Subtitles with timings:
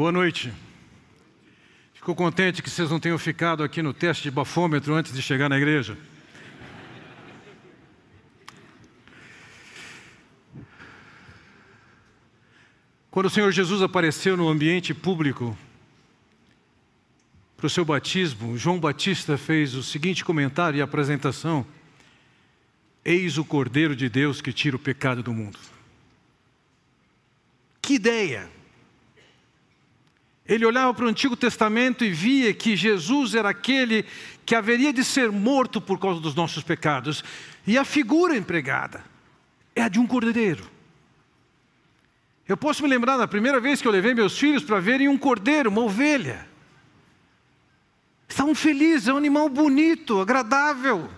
[0.00, 0.50] Boa noite.
[1.92, 5.46] Fico contente que vocês não tenham ficado aqui no teste de bafômetro antes de chegar
[5.46, 5.94] na igreja.
[13.10, 15.54] Quando o Senhor Jesus apareceu no ambiente público
[17.54, 21.66] para o seu batismo, João Batista fez o seguinte comentário e apresentação:
[23.04, 25.58] Eis o Cordeiro de Deus que tira o pecado do mundo.
[27.82, 28.59] Que ideia!
[30.50, 34.04] Ele olhava para o Antigo Testamento e via que Jesus era aquele
[34.44, 37.22] que haveria de ser morto por causa dos nossos pecados.
[37.64, 39.04] E a figura empregada
[39.76, 40.68] é a de um cordeiro.
[42.48, 45.16] Eu posso me lembrar da primeira vez que eu levei meus filhos para verem um
[45.16, 46.48] cordeiro, uma ovelha.
[48.28, 51.08] Estavam felizes, é um animal bonito, agradável.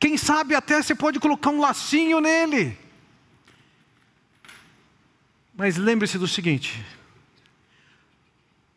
[0.00, 2.78] Quem sabe até você pode colocar um lacinho nele.
[5.54, 6.82] Mas lembre-se do seguinte: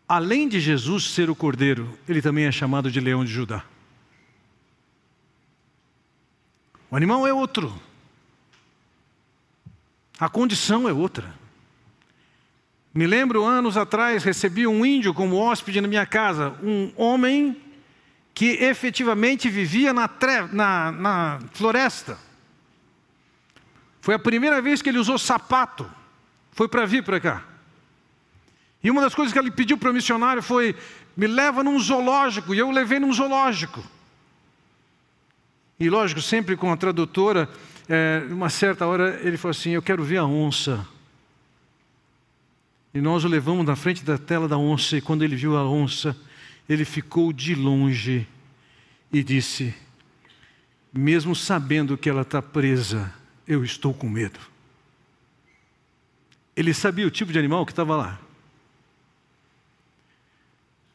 [0.08, 3.64] além de Jesus ser o cordeiro, ele também é chamado de leão de Judá.
[6.90, 7.78] O animal é outro,
[10.18, 11.36] a condição é outra.
[12.94, 17.62] Me lembro anos atrás, recebi um índio como hóspede na minha casa, um homem
[18.34, 20.10] que efetivamente vivia na,
[20.52, 22.18] na, na floresta.
[24.00, 25.90] Foi a primeira vez que ele usou sapato,
[26.52, 27.57] foi para vir para cá.
[28.84, 30.76] E uma das coisas que ele pediu para o missionário foi:
[31.16, 33.84] me leva num zoológico, e eu o levei num zoológico.
[35.80, 37.50] E lógico, sempre com a tradutora,
[37.88, 40.88] é, uma certa hora ele falou assim: Eu quero ver a onça.
[42.94, 45.70] E nós o levamos na frente da tela da onça, e quando ele viu a
[45.70, 46.16] onça,
[46.68, 48.28] ele ficou de longe
[49.12, 49.74] e disse:
[50.94, 53.14] Mesmo sabendo que ela está presa,
[53.48, 54.40] eu estou com medo.
[56.56, 58.20] Ele sabia o tipo de animal que estava lá.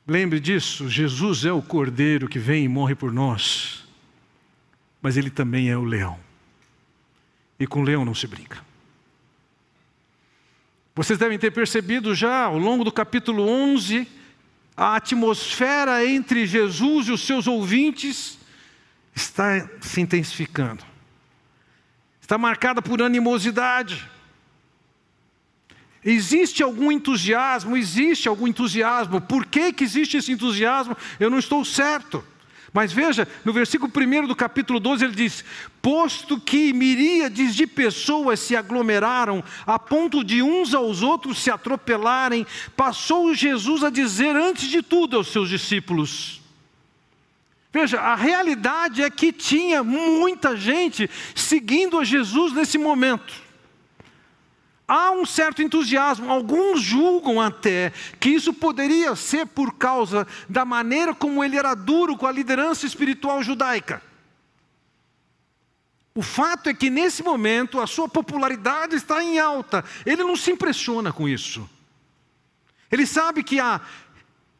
[0.06, 3.84] Lembre disso, Jesus é o cordeiro que vem e morre por nós,
[5.00, 6.18] mas ele também é o leão.
[7.58, 8.60] E com o leão não se brinca.
[10.94, 14.06] Vocês devem ter percebido já ao longo do capítulo 11,
[14.76, 18.38] a atmosfera entre Jesus e os seus ouvintes
[19.14, 20.84] está se intensificando.
[22.20, 24.08] Está marcada por animosidade.
[26.04, 27.76] Existe algum entusiasmo?
[27.76, 29.20] Existe algum entusiasmo.
[29.20, 30.96] Por que, que existe esse entusiasmo?
[31.20, 32.24] Eu não estou certo.
[32.72, 35.44] Mas veja, no versículo 1 do capítulo 12 ele diz:
[35.80, 42.46] Posto que miríades de pessoas se aglomeraram a ponto de uns aos outros se atropelarem,
[42.74, 46.40] passou Jesus a dizer antes de tudo aos seus discípulos.
[47.70, 53.51] Veja, a realidade é que tinha muita gente seguindo a Jesus nesse momento
[54.86, 56.30] há um certo entusiasmo.
[56.30, 62.16] Alguns julgam até que isso poderia ser por causa da maneira como ele era duro
[62.16, 64.02] com a liderança espiritual judaica.
[66.14, 69.82] O fato é que nesse momento a sua popularidade está em alta.
[70.04, 71.68] Ele não se impressiona com isso.
[72.90, 73.80] Ele sabe que há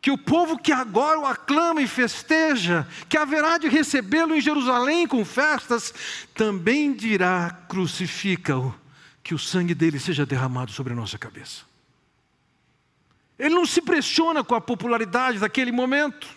[0.01, 5.07] que o povo que agora o aclama e festeja, que haverá de recebê-lo em Jerusalém
[5.07, 5.95] com festas,
[6.35, 8.82] também dirá: crucifica-o
[9.23, 11.63] que o sangue dele seja derramado sobre a nossa cabeça.
[13.39, 16.29] Ele não se pressiona com a popularidade daquele momento.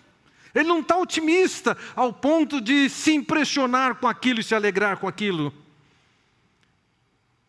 [0.54, 5.08] Ele não está otimista ao ponto de se impressionar com aquilo e se alegrar com
[5.08, 5.54] aquilo.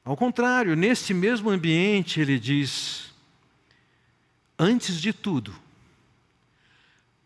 [0.04, 3.12] Ao contrário, nesse mesmo ambiente, ele diz:
[4.58, 5.54] Antes de tudo,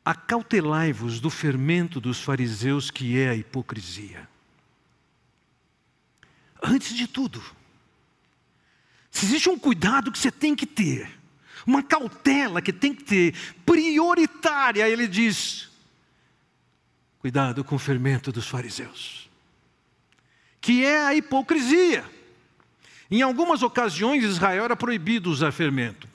[0.04, 4.28] acautelai-vos do fermento dos fariseus, que é a hipocrisia.
[6.62, 7.42] Antes de tudo,
[9.10, 11.10] se existe um cuidado que você tem que ter,
[11.66, 13.34] uma cautela que tem que ter,
[13.66, 15.68] prioritária, ele diz:
[17.18, 19.28] cuidado com o fermento dos fariseus,
[20.60, 22.04] que é a hipocrisia.
[23.10, 26.08] Em algumas ocasiões, Israel era proibido usar fermento.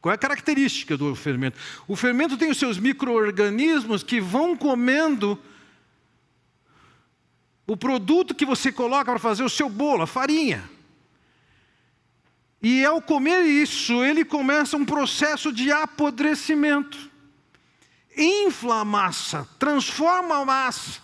[0.00, 1.58] Qual é a característica do fermento?
[1.86, 5.38] O fermento tem os seus micro-organismos que vão comendo
[7.66, 10.68] o produto que você coloca para fazer o seu bolo, a farinha.
[12.62, 17.10] E ao comer isso, ele começa um processo de apodrecimento.
[18.16, 21.00] Infla a massa, transforma a massa.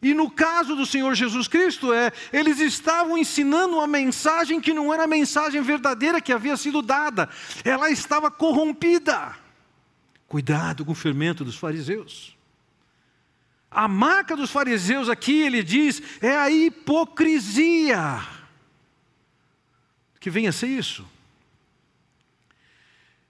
[0.00, 4.92] E no caso do Senhor Jesus Cristo, é, eles estavam ensinando uma mensagem que não
[4.92, 7.28] era a mensagem verdadeira que havia sido dada,
[7.64, 9.34] ela estava corrompida.
[10.28, 12.36] Cuidado com o fermento dos fariseus.
[13.70, 18.35] A marca dos fariseus aqui, ele diz, é a hipocrisia
[20.26, 21.06] que venha a ser isso.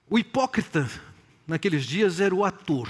[0.09, 0.89] O hipócrita,
[1.45, 2.89] naqueles dias, era o ator.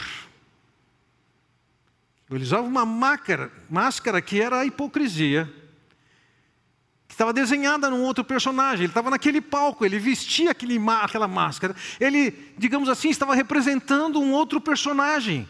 [2.31, 5.53] Ele usava uma máscara, máscara que era a hipocrisia,
[7.05, 8.85] que estava desenhada num outro personagem.
[8.85, 11.75] Ele estava naquele palco, ele vestia aquele, aquela máscara.
[11.99, 15.45] Ele, digamos assim, estava representando um outro personagem.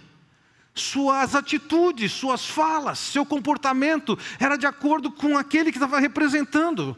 [0.74, 6.98] Suas atitudes, suas falas, seu comportamento era de acordo com aquele que estava representando.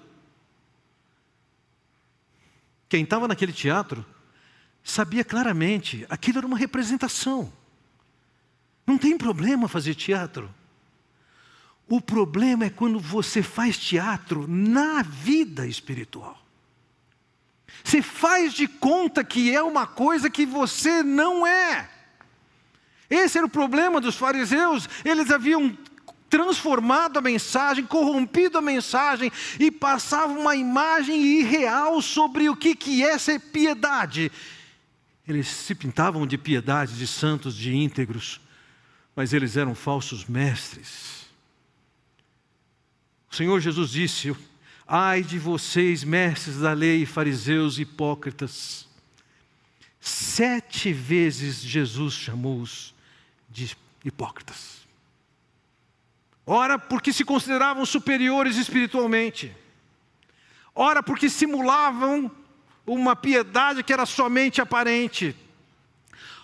[2.90, 4.04] Quem estava naquele teatro
[4.84, 7.54] sabia claramente, aquilo era uma representação.
[8.86, 10.54] Não tem problema fazer teatro.
[11.88, 16.44] O problema é quando você faz teatro na vida espiritual.
[17.84, 21.90] Você faz de conta que é uma coisa que você não é.
[23.10, 24.90] Esse era o problema dos fariseus.
[25.06, 25.76] Eles haviam
[26.30, 33.04] transformado a mensagem, corrompido a mensagem e passavam uma imagem irreal sobre o que, que
[33.04, 34.32] é ser piedade.
[35.28, 38.42] Eles se pintavam de piedade, de santos, de íntegros
[39.20, 41.26] mas eles eram falsos mestres.
[43.30, 44.34] O Senhor Jesus disse:
[44.88, 48.88] Ai de vocês, mestres da lei, fariseus hipócritas.
[50.00, 52.96] Sete vezes Jesus chamou-os
[53.50, 53.76] de
[54.06, 54.79] hipócritas.
[56.52, 59.56] Ora, porque se consideravam superiores espiritualmente.
[60.74, 62.32] Ora, porque simulavam
[62.88, 65.36] uma piedade que era somente aparente.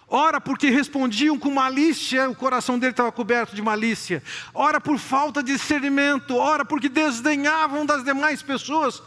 [0.07, 4.21] Ora, porque respondiam com malícia, o coração dele estava coberto de malícia.
[4.53, 6.35] Ora, por falta de discernimento.
[6.35, 9.01] Ora, porque desdenhavam das demais pessoas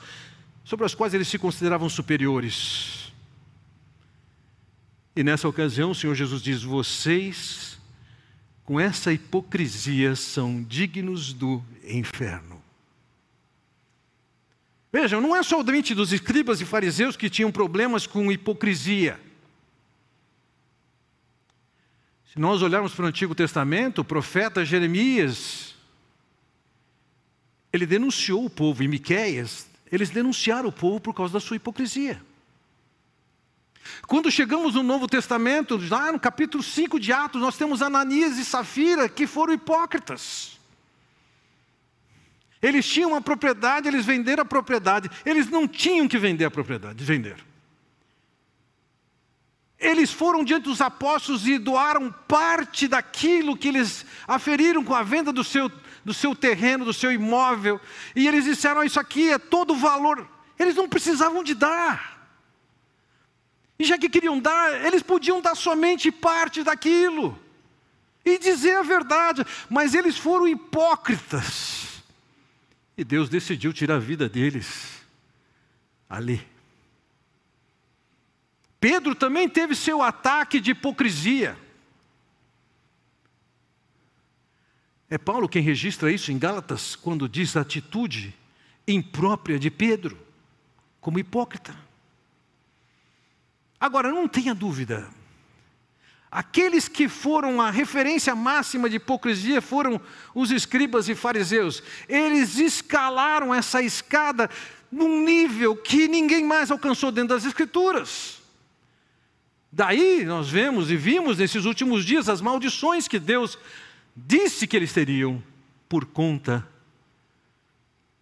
[0.65, 3.12] sobre as quais eles se consideravam superiores.
[5.15, 7.68] E nessa ocasião, o Senhor Jesus diz: Vocês,
[8.69, 12.62] com essa hipocrisia, são dignos do inferno.
[14.93, 19.19] Vejam, não é somente dos escribas e fariseus que tinham problemas com hipocrisia.
[22.31, 25.75] Se nós olharmos para o Antigo Testamento, o profeta Jeremias,
[27.73, 32.21] ele denunciou o povo, e Miquéias, eles denunciaram o povo por causa da sua hipocrisia.
[34.06, 38.44] Quando chegamos no Novo Testamento, lá no capítulo 5 de Atos, nós temos Ananias e
[38.44, 40.58] Safira que foram hipócritas.
[42.61, 45.11] Eles tinham uma propriedade, eles venderam a propriedade.
[45.25, 47.37] Eles não tinham que vender a propriedade, vender.
[49.79, 55.32] Eles foram diante dos apóstolos e doaram parte daquilo que eles aferiram com a venda
[55.32, 55.70] do seu,
[56.05, 57.81] do seu terreno, do seu imóvel.
[58.17, 60.29] E eles disseram: Isso aqui é todo o valor.
[60.58, 62.18] Eles não precisavam de dar.
[63.79, 67.39] E já que queriam dar, eles podiam dar somente parte daquilo.
[68.25, 69.45] E dizer a verdade.
[69.71, 72.03] Mas eles foram hipócritas.
[72.97, 74.99] E Deus decidiu tirar a vida deles
[76.11, 76.45] ali.
[78.81, 81.57] Pedro também teve seu ataque de hipocrisia.
[85.11, 88.35] É Paulo quem registra isso em Gálatas, quando diz a atitude
[88.87, 90.19] imprópria de Pedro,
[91.01, 91.88] como hipócrita.
[93.81, 95.09] Agora, não tenha dúvida,
[96.31, 100.01] aqueles que foram a referência máxima de hipocrisia foram
[100.35, 101.83] os escribas e fariseus.
[102.09, 104.51] Eles escalaram essa escada
[104.91, 108.39] num nível que ninguém mais alcançou dentro das Escrituras.
[109.71, 113.59] Daí nós vemos e vimos nesses últimos dias as maldições que Deus
[114.17, 115.43] disse que eles teriam
[115.88, 116.67] por conta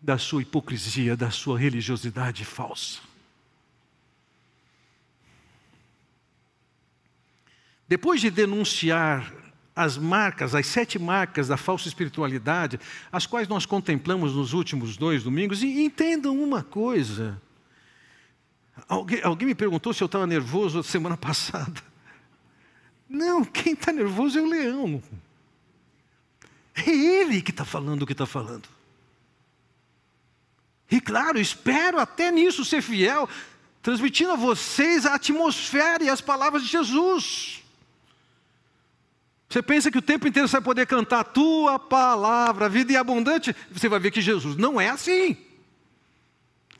[0.02, 3.05] da sua hipocrisia, da sua religiosidade falsa.
[7.88, 9.32] Depois de denunciar
[9.74, 12.80] as marcas, as sete marcas da falsa espiritualidade,
[13.12, 17.40] as quais nós contemplamos nos últimos dois domingos, e entendam uma coisa:
[18.88, 21.82] Alguém, alguém me perguntou se eu estava nervoso semana passada.
[23.08, 25.02] Não, quem está nervoso é o leão.
[26.74, 28.68] É ele que está falando o que está falando.
[30.90, 33.28] E claro, espero até nisso ser fiel,
[33.82, 37.62] transmitindo a vocês a atmosfera e as palavras de Jesus.
[39.48, 43.54] Você pensa que o tempo inteiro você vai poder cantar tua palavra, vida e abundante?
[43.70, 45.36] Você vai ver que Jesus não é assim.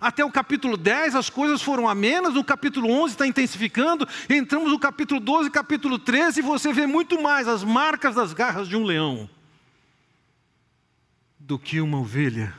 [0.00, 4.78] Até o capítulo 10 as coisas foram amenas, no capítulo 11 está intensificando, entramos no
[4.78, 8.84] capítulo 12, capítulo 13 e você vê muito mais as marcas das garras de um
[8.84, 9.30] leão
[11.38, 12.52] do que uma ovelha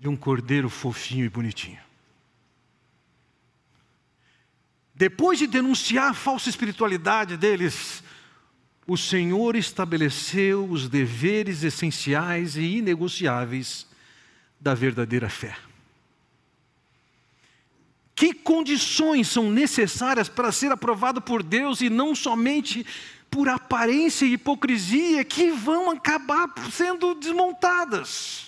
[0.00, 1.78] de um cordeiro fofinho e bonitinho.
[4.94, 8.02] Depois de denunciar a falsa espiritualidade deles,
[8.86, 13.86] o Senhor estabeleceu os deveres essenciais e inegociáveis
[14.60, 15.56] da verdadeira fé.
[18.14, 22.86] Que condições são necessárias para ser aprovado por Deus e não somente
[23.30, 28.45] por aparência e hipocrisia que vão acabar sendo desmontadas?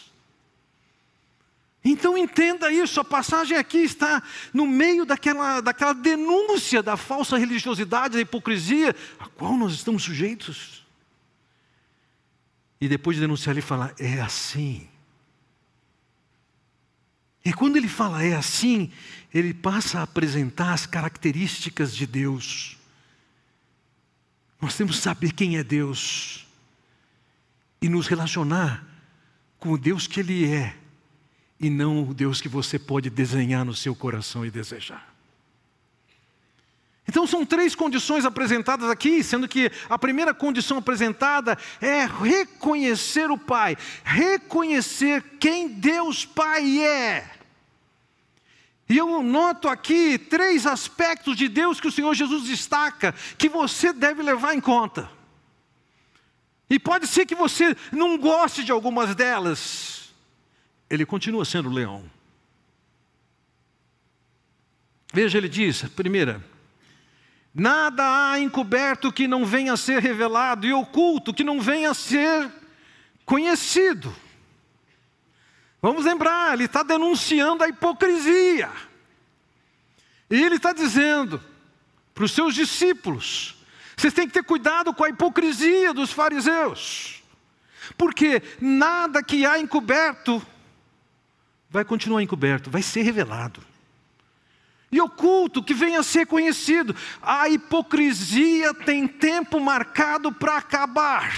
[1.91, 8.17] Então entenda isso, a passagem aqui está no meio daquela, daquela denúncia da falsa religiosidade,
[8.17, 10.87] da hipocrisia, a qual nós estamos sujeitos.
[12.79, 14.87] E depois de denunciar, ele fala: é assim.
[17.43, 18.93] E quando ele fala é assim,
[19.33, 22.77] ele passa a apresentar as características de Deus.
[24.61, 26.47] Nós temos que saber quem é Deus
[27.81, 28.85] e nos relacionar
[29.59, 30.78] com o Deus que Ele é
[31.61, 35.15] e não o Deus que você pode desenhar no seu coração e desejar.
[37.09, 43.39] Então são três condições apresentadas aqui, sendo que a primeira condição apresentada é reconhecer o
[43.39, 47.31] Pai, reconhecer quem Deus Pai é.
[48.91, 53.93] E eu noto aqui três aspectos de Deus que o Senhor Jesus destaca, que você
[53.93, 55.11] deve levar em conta.
[56.71, 59.98] E pode ser que você não goste de algumas delas,
[60.91, 62.11] ele continua sendo leão.
[65.13, 66.43] Veja, ele diz, primeira,
[67.59, 71.95] Nada há encoberto que não venha a ser revelado, e oculto que não venha a
[71.95, 72.49] ser
[73.25, 74.15] conhecido.
[75.83, 78.71] Vamos lembrar, ele está denunciando a hipocrisia.
[80.31, 81.43] E ele está dizendo
[82.15, 83.57] para os seus discípulos:
[83.97, 87.25] vocês têm que ter cuidado com a hipocrisia dos fariseus,
[87.97, 90.41] porque nada que há encoberto
[91.71, 93.61] vai continuar encoberto, vai ser revelado
[94.91, 96.97] e oculto que venha a ser conhecido.
[97.23, 101.33] A hipocrisia tem tempo marcado para acabar.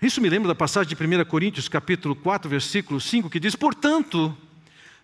[0.00, 4.36] Isso me lembra da passagem de 1 Coríntios, capítulo 4, versículo 5, que diz: Portanto,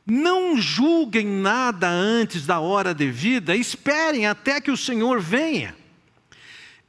[0.05, 5.78] não julguem nada antes da hora devida, esperem até que o Senhor venha.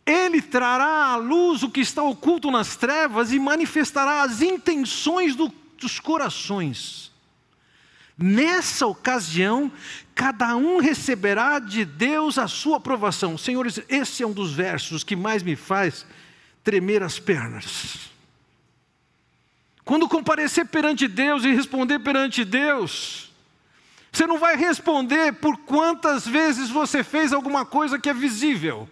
[0.10, 5.54] Ele trará à luz o que está oculto nas trevas e manifestará as intenções do
[5.80, 7.12] dos corações.
[8.18, 9.72] Nessa ocasião,
[10.13, 13.38] cada um receberá de Deus a sua aprovação.
[13.38, 16.06] Senhores, esse é um dos versos que mais me faz
[16.63, 18.10] tremer as pernas.
[19.86, 23.32] Quando comparecer perante Deus e responder perante Deus,
[24.12, 28.88] você não vai responder por quantas vezes você fez alguma coisa que é visível.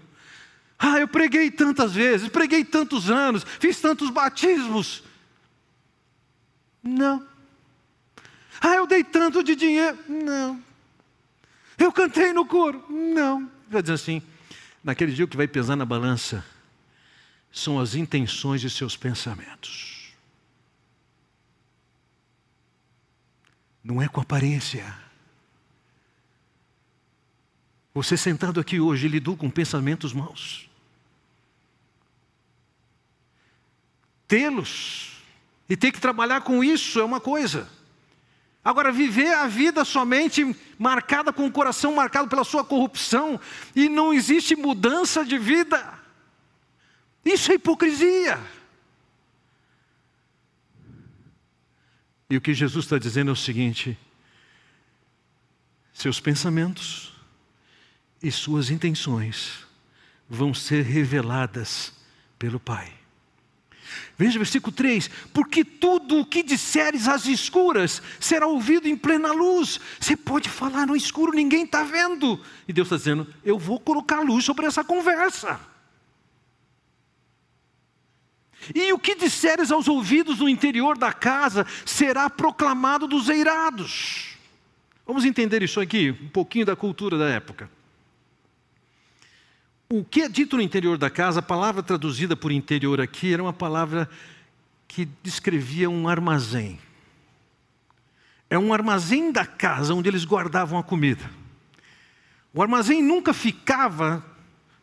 [0.79, 5.03] Ah, eu preguei tantas vezes, preguei tantos anos, fiz tantos batismos.
[6.83, 7.25] Não.
[8.61, 9.97] Ah, eu dei tanto de dinheiro.
[10.07, 10.61] Não.
[11.77, 12.83] Eu cantei no coro.
[12.89, 13.49] Não.
[13.69, 14.21] Vai dizer assim,
[14.83, 16.45] naquele dia o que vai pesar na balança
[17.51, 20.13] são as intenções de seus pensamentos.
[23.83, 24.95] Não é com aparência.
[27.93, 30.66] Você sentado aqui hoje lidou com pensamentos maus.
[34.27, 35.23] Tê-los
[35.69, 37.69] e ter que trabalhar com isso é uma coisa.
[38.63, 43.39] Agora, viver a vida somente marcada com o coração marcado pela sua corrupção
[43.73, 45.97] e não existe mudança de vida,
[47.23, 48.37] isso é hipocrisia.
[52.29, 53.97] E o que Jesus está dizendo é o seguinte:
[55.93, 57.13] seus pensamentos
[58.21, 59.65] e suas intenções
[60.29, 61.93] vão ser reveladas
[62.37, 62.93] pelo Pai.
[64.17, 69.31] Veja o versículo 3: Porque tudo o que disseres às escuras será ouvido em plena
[69.31, 69.79] luz.
[69.99, 72.39] Você pode falar no escuro, ninguém está vendo.
[72.67, 75.59] E Deus está dizendo: Eu vou colocar luz sobre essa conversa.
[78.73, 84.35] E o que disseres aos ouvidos no interior da casa será proclamado dos eirados.
[85.05, 87.69] Vamos entender isso aqui, um pouquinho da cultura da época.
[89.89, 93.41] O que é dito no interior da casa, a palavra traduzida por interior aqui, era
[93.41, 94.09] uma palavra
[94.85, 96.77] que descrevia um armazém.
[98.49, 101.29] É um armazém da casa onde eles guardavam a comida.
[102.53, 104.25] O armazém nunca ficava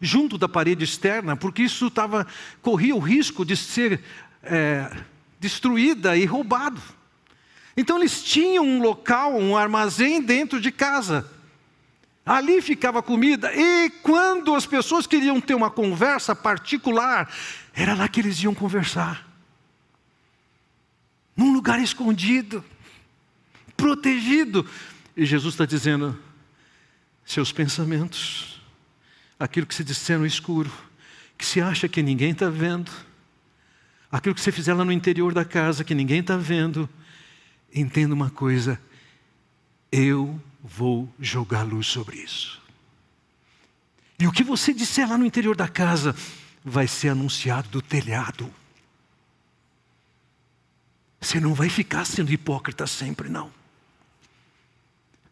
[0.00, 2.26] junto da parede externa, porque isso tava,
[2.62, 4.02] corria o risco de ser
[4.42, 4.90] é,
[5.38, 6.80] destruída e roubado.
[7.76, 11.30] Então eles tinham um local, um armazém dentro de casa.
[12.24, 17.30] Ali ficava comida, e quando as pessoas queriam ter uma conversa particular,
[17.74, 19.28] era lá que eles iam conversar.
[21.36, 22.64] Num lugar escondido,
[23.76, 24.66] protegido.
[25.14, 26.18] E Jesus está dizendo:
[27.26, 28.58] seus pensamentos,
[29.38, 30.72] aquilo que se disser no escuro,
[31.36, 32.90] que se acha que ninguém está vendo,
[34.10, 36.88] aquilo que você fizer lá no interior da casa que ninguém está vendo,
[37.74, 38.80] entenda uma coisa:
[39.92, 42.58] eu vou jogar luz sobre isso.
[44.18, 46.16] E o que você disser lá no interior da casa
[46.64, 48.50] vai ser anunciado do telhado.
[51.20, 53.52] Você não vai ficar sendo hipócrita sempre, não.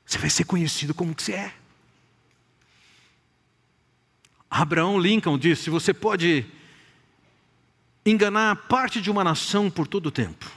[0.04, 1.54] Você vai ser conhecido como que você é.
[4.50, 6.44] Abraão Lincoln disse: você pode
[8.04, 10.50] enganar parte de uma nação por todo o tempo.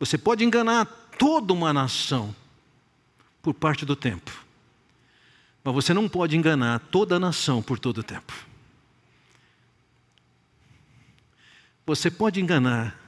[0.00, 0.86] Você pode enganar
[1.18, 2.34] toda uma nação
[3.46, 4.44] por parte do tempo.
[5.62, 8.32] Mas você não pode enganar toda a nação por todo o tempo.
[11.86, 13.00] Você pode enganar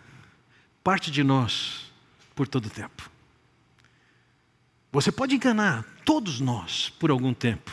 [0.84, 1.90] parte de nós
[2.36, 3.10] por todo o tempo.
[4.92, 7.72] Você pode enganar todos nós por algum tempo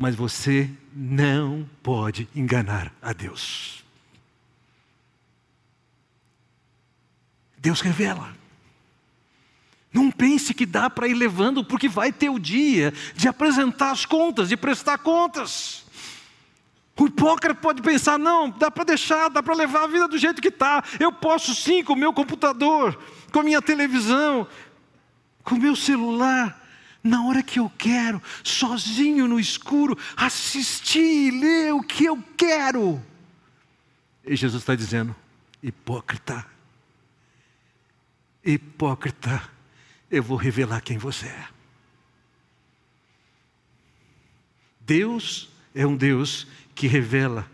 [0.00, 3.82] mas você não pode enganar a Deus.
[7.58, 8.32] Deus revela.
[9.92, 14.04] Não pense que dá para ir levando, porque vai ter o dia de apresentar as
[14.04, 15.84] contas, de prestar contas.
[16.98, 20.42] O hipócrita pode pensar: não, dá para deixar, dá para levar a vida do jeito
[20.42, 20.82] que está.
[20.98, 23.00] Eu posso sim com o meu computador,
[23.32, 24.46] com a minha televisão,
[25.42, 26.60] com o meu celular
[27.02, 33.02] na hora que eu quero, sozinho no escuro, assistir e ler o que eu quero.
[34.24, 35.14] E Jesus está dizendo:
[35.62, 36.44] hipócrita,
[38.44, 39.42] hipócrita,
[40.10, 41.48] eu vou revelar quem você é.
[44.80, 47.48] Deus é um Deus que revela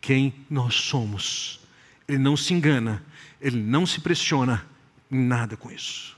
[0.00, 1.60] quem nós somos.
[2.06, 3.02] Ele não se engana,
[3.40, 4.66] ele não se pressiona
[5.10, 6.14] em nada com isso.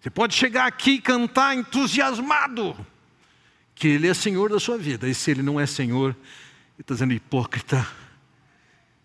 [0.00, 2.76] Você pode chegar aqui e cantar entusiasmado
[3.74, 5.08] que Ele é Senhor da sua vida.
[5.08, 7.86] E se Ele não é Senhor, Ele está dizendo, hipócrita,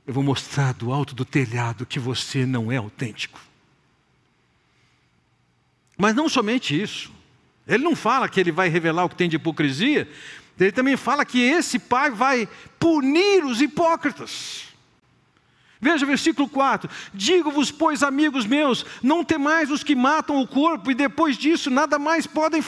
[0.06, 3.40] eu vou mostrar do alto do telhado que você não é autêntico.
[6.00, 7.12] Mas não somente isso.
[7.68, 10.10] Ele não fala que ele vai revelar o que tem de hipocrisia,
[10.58, 12.48] ele também fala que esse pai vai
[12.80, 14.64] punir os hipócritas.
[15.80, 20.96] Veja versículo 4: Digo-vos, pois, amigos meus, não temais os que matam o corpo e
[20.96, 22.68] depois disso nada mais podem fazer.